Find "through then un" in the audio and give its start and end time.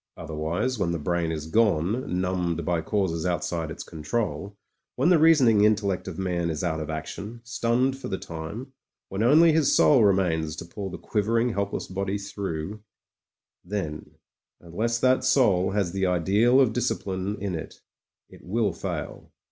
12.17-14.73